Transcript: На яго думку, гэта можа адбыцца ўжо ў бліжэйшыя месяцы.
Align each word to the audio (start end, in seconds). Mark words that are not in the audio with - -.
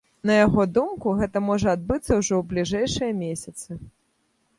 На 0.27 0.35
яго 0.35 0.63
думку, 0.77 1.11
гэта 1.19 1.37
можа 1.49 1.75
адбыцца 1.77 2.17
ўжо 2.21 2.33
ў 2.39 2.47
бліжэйшыя 2.53 3.11
месяцы. 3.21 3.79